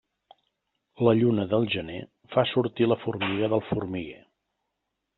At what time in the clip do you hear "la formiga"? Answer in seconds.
2.93-3.55